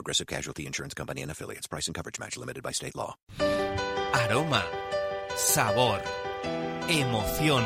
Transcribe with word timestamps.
Progressive 0.00 0.26
Casualty 0.26 0.64
Insurance 0.66 0.94
Company 0.94 1.20
and 1.20 1.30
affiliates. 1.30 1.66
Price 1.66 1.86
and 1.86 1.94
coverage 1.94 2.18
match 2.18 2.38
limited 2.38 2.62
by 2.62 2.72
state 2.72 2.96
law. 2.96 3.16
Aroma, 4.14 4.64
sabor, 5.36 6.00
emoción, 6.88 7.62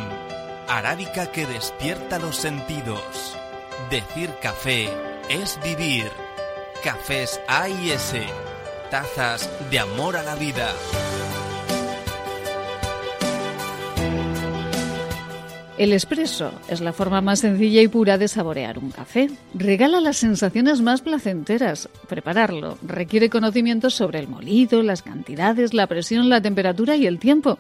arábica 0.67 1.31
que 1.31 1.47
despierta 1.47 2.19
los 2.19 2.35
sentidos. 2.35 3.37
Decir 3.89 4.35
café 4.43 4.91
es 5.31 5.61
vivir. 5.63 6.11
Cafés 6.83 7.41
A 7.47 7.69
y 7.69 7.93
S, 7.93 8.27
tazas 8.91 9.49
de 9.71 9.79
amor 9.79 10.17
a 10.17 10.25
la 10.25 10.35
vida. 10.35 10.75
El 15.77 15.93
espresso 15.93 16.53
es 16.69 16.81
la 16.81 16.93
forma 16.93 17.21
más 17.21 17.41
sencilla 17.41 17.83
y 17.83 17.89
pura 17.89 18.17
de 18.17 18.29
saborear 18.29 18.79
un 18.79 18.93
café. 18.93 19.29
Regala 19.55 20.01
las 20.01 20.19
sensaciones 20.19 20.81
más 20.81 21.03
placenteras. 21.03 21.89
Prepararlo 22.09 22.79
requiere 22.87 23.29
conocimientos 23.29 23.95
sobre 23.95 24.21
el 24.21 24.29
molido, 24.29 24.85
las 24.85 25.03
cantidades, 25.03 25.75
la 25.75 25.89
presión, 25.89 26.29
la 26.29 26.41
temperatura 26.41 26.95
y 26.95 27.09
el 27.09 27.19
tiempo. 27.19 27.59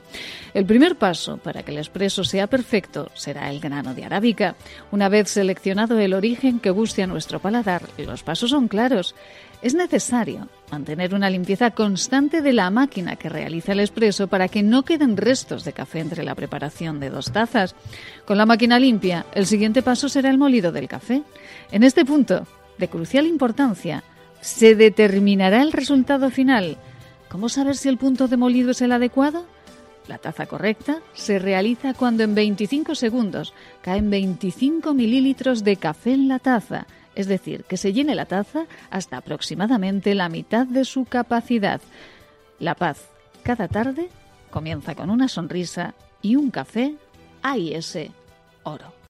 El 0.54 0.64
primer 0.64 0.94
paso 0.94 1.38
para 1.38 1.64
que 1.64 1.72
el 1.72 1.78
espresso 1.78 2.22
sea 2.22 2.46
perfecto 2.46 3.10
será 3.14 3.50
el 3.50 3.58
grano 3.58 3.94
de 3.94 4.04
arábica. 4.04 4.54
Una 4.92 5.08
vez 5.08 5.30
seleccionado 5.30 5.98
el 5.98 6.14
origen 6.14 6.60
que 6.60 6.70
guste 6.70 7.02
a 7.02 7.08
nuestro 7.08 7.40
paladar, 7.40 7.82
los 7.98 8.22
pasos 8.22 8.50
son 8.50 8.68
claros. 8.68 9.16
Es 9.64 9.74
necesario 9.74 10.50
mantener 10.70 11.14
una 11.14 11.30
limpieza 11.30 11.70
constante 11.70 12.42
de 12.42 12.52
la 12.52 12.68
máquina 12.68 13.16
que 13.16 13.30
realiza 13.30 13.72
el 13.72 13.80
expreso 13.80 14.28
para 14.28 14.48
que 14.48 14.62
no 14.62 14.82
queden 14.82 15.16
restos 15.16 15.64
de 15.64 15.72
café 15.72 16.00
entre 16.00 16.22
la 16.22 16.34
preparación 16.34 17.00
de 17.00 17.08
dos 17.08 17.32
tazas. 17.32 17.74
Con 18.26 18.36
la 18.36 18.44
máquina 18.44 18.78
limpia, 18.78 19.24
el 19.32 19.46
siguiente 19.46 19.80
paso 19.80 20.10
será 20.10 20.28
el 20.28 20.36
molido 20.36 20.70
del 20.70 20.86
café. 20.86 21.22
En 21.72 21.82
este 21.82 22.04
punto, 22.04 22.46
de 22.76 22.88
crucial 22.88 23.26
importancia, 23.26 24.04
se 24.42 24.74
determinará 24.74 25.62
el 25.62 25.72
resultado 25.72 26.28
final. 26.28 26.76
¿Cómo 27.30 27.48
saber 27.48 27.78
si 27.78 27.88
el 27.88 27.96
punto 27.96 28.28
de 28.28 28.36
molido 28.36 28.72
es 28.72 28.82
el 28.82 28.92
adecuado? 28.92 29.46
La 30.08 30.18
taza 30.18 30.44
correcta 30.44 30.98
se 31.14 31.38
realiza 31.38 31.94
cuando 31.94 32.22
en 32.22 32.34
25 32.34 32.94
segundos 32.94 33.54
caen 33.80 34.10
25 34.10 34.92
mililitros 34.92 35.64
de 35.64 35.76
café 35.76 36.12
en 36.12 36.28
la 36.28 36.38
taza 36.38 36.86
es 37.14 37.26
decir, 37.26 37.64
que 37.64 37.76
se 37.76 37.92
llene 37.92 38.14
la 38.14 38.26
taza 38.26 38.66
hasta 38.90 39.18
aproximadamente 39.18 40.14
la 40.14 40.28
mitad 40.28 40.66
de 40.66 40.84
su 40.84 41.04
capacidad. 41.04 41.80
La 42.58 42.74
paz 42.74 43.08
cada 43.42 43.68
tarde 43.68 44.08
comienza 44.50 44.94
con 44.94 45.10
una 45.10 45.28
sonrisa 45.28 45.94
y 46.22 46.36
un 46.36 46.50
café 46.50 46.94
AIS 47.42 47.98
Oro. 48.62 49.03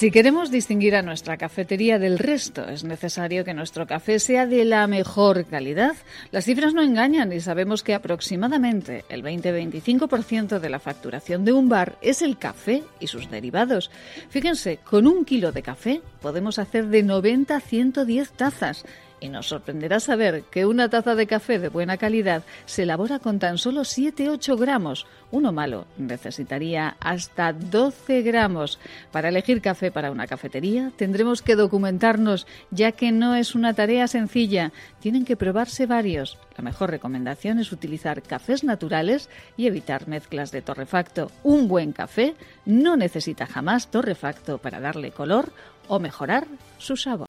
Si 0.00 0.10
queremos 0.10 0.50
distinguir 0.50 0.96
a 0.96 1.02
nuestra 1.02 1.36
cafetería 1.36 1.98
del 1.98 2.18
resto, 2.18 2.66
es 2.66 2.84
necesario 2.84 3.44
que 3.44 3.52
nuestro 3.52 3.86
café 3.86 4.18
sea 4.18 4.46
de 4.46 4.64
la 4.64 4.86
mejor 4.86 5.44
calidad. 5.44 5.94
Las 6.30 6.46
cifras 6.46 6.72
no 6.72 6.80
engañan 6.80 7.34
y 7.34 7.40
sabemos 7.40 7.82
que 7.82 7.92
aproximadamente 7.92 9.04
el 9.10 9.22
20-25% 9.22 10.58
de 10.58 10.70
la 10.70 10.78
facturación 10.78 11.44
de 11.44 11.52
un 11.52 11.68
bar 11.68 11.98
es 12.00 12.22
el 12.22 12.38
café 12.38 12.82
y 12.98 13.08
sus 13.08 13.30
derivados. 13.30 13.90
Fíjense, 14.30 14.78
con 14.78 15.06
un 15.06 15.26
kilo 15.26 15.52
de 15.52 15.62
café 15.62 16.00
podemos 16.22 16.58
hacer 16.58 16.86
de 16.86 17.02
90 17.02 17.56
a 17.56 17.60
110 17.60 18.30
tazas 18.30 18.86
y 19.20 19.28
nos 19.28 19.48
sorprenderá 19.48 20.00
saber 20.00 20.44
que 20.50 20.66
una 20.66 20.88
taza 20.88 21.14
de 21.14 21.26
café 21.26 21.58
de 21.58 21.68
buena 21.68 21.96
calidad 21.96 22.42
se 22.66 22.82
elabora 22.82 23.18
con 23.18 23.38
tan 23.38 23.58
solo 23.58 23.82
7-8 23.82 24.58
gramos. 24.58 25.06
Uno 25.30 25.52
malo 25.52 25.86
necesitaría 25.96 26.96
hasta 27.00 27.52
12 27.52 28.22
gramos. 28.22 28.78
Para 29.12 29.28
elegir 29.28 29.60
café 29.60 29.92
para 29.92 30.10
una 30.10 30.26
cafetería 30.26 30.90
tendremos 30.96 31.42
que 31.42 31.56
documentarnos, 31.56 32.46
ya 32.70 32.92
que 32.92 33.12
no 33.12 33.34
es 33.34 33.54
una 33.54 33.74
tarea 33.74 34.08
sencilla. 34.08 34.72
Tienen 35.00 35.24
que 35.24 35.36
probarse 35.36 35.86
varios. 35.86 36.38
La 36.56 36.64
mejor 36.64 36.90
recomendación 36.90 37.58
es 37.58 37.72
utilizar 37.72 38.22
cafés 38.22 38.64
naturales 38.64 39.28
y 39.56 39.66
evitar 39.66 40.08
mezclas 40.08 40.50
de 40.50 40.62
torrefacto. 40.62 41.30
Un 41.42 41.68
buen 41.68 41.92
café 41.92 42.34
no 42.64 42.96
necesita 42.96 43.46
jamás 43.46 43.90
torrefacto 43.90 44.58
para 44.58 44.80
darle 44.80 45.12
color 45.12 45.52
o 45.88 45.98
mejorar 45.98 46.46
su 46.78 46.96
sabor. 46.96 47.28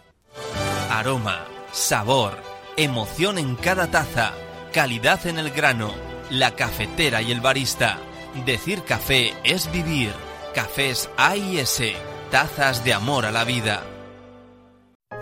Aroma 0.89 1.60
sabor, 1.71 2.33
emoción 2.77 3.37
en 3.37 3.55
cada 3.55 3.87
taza, 3.87 4.33
calidad 4.73 5.25
en 5.27 5.39
el 5.39 5.51
grano, 5.51 5.93
la 6.29 6.51
cafetera 6.51 7.21
y 7.21 7.31
el 7.31 7.41
barista. 7.41 7.97
Decir 8.45 8.83
café 8.83 9.33
es 9.43 9.71
vivir. 9.71 10.13
Cafés 10.53 11.09
A 11.17 11.35
y 11.37 11.59
S, 11.59 11.93
tazas 12.29 12.83
de 12.83 12.93
amor 12.93 13.25
a 13.25 13.31
la 13.31 13.43
vida. 13.45 13.83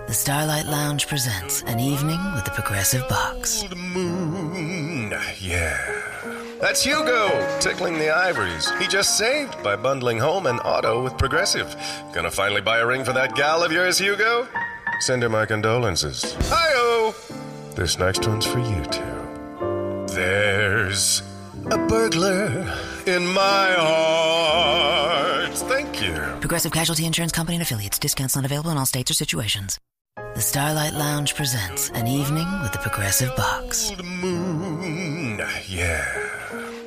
The 0.07 0.13
Starlight 0.15 0.65
Lounge 0.65 1.07
presents 1.07 1.61
an 1.67 1.79
evening 1.79 2.19
with 2.33 2.43
the 2.43 2.51
Progressive 2.51 3.07
Box. 3.07 3.63
Moon, 3.75 5.13
yeah. 5.39 5.77
That's 6.59 6.83
Hugo, 6.83 7.29
tickling 7.59 7.99
the 7.99 8.09
ivories. 8.09 8.71
He 8.79 8.87
just 8.87 9.17
saved 9.19 9.61
by 9.63 9.75
bundling 9.75 10.17
home 10.17 10.47
and 10.47 10.59
auto 10.61 11.03
with 11.03 11.15
Progressive. 11.17 11.75
Gonna 12.11 12.31
finally 12.31 12.61
buy 12.61 12.79
a 12.79 12.87
ring 12.87 13.05
for 13.05 13.13
that 13.13 13.35
gal 13.35 13.63
of 13.63 13.71
yours, 13.71 13.99
Hugo? 13.99 14.47
Send 14.99 15.23
her 15.23 15.29
my 15.29 15.45
condolences. 15.45 16.35
Hi-oh! 16.49 17.15
This 17.75 17.97
next 17.97 18.27
one's 18.27 18.45
for 18.45 18.59
you 18.59 18.83
two. 18.85 20.13
There's 20.13 21.23
a 21.71 21.77
burglar 21.87 22.77
in 23.07 23.25
my 23.27 23.73
heart. 23.77 25.53
Thank 25.53 26.01
you. 26.01 26.13
Progressive 26.41 26.71
Casualty 26.71 27.05
Insurance 27.05 27.31
Company 27.31 27.55
and 27.55 27.61
affiliates. 27.61 27.97
Discounts 27.97 28.35
not 28.35 28.45
available 28.45 28.71
in 28.71 28.77
all 28.77 28.85
states 28.85 29.09
or 29.09 29.13
situations. 29.13 29.79
The 30.35 30.41
Starlight 30.41 30.93
Lounge 30.93 31.33
presents 31.33 31.89
an 31.91 32.05
evening 32.05 32.47
with 32.61 32.73
the 32.73 32.79
Progressive 32.79 33.33
Box. 33.35 33.93
Moon, 34.03 35.41
yeah. 35.67 36.68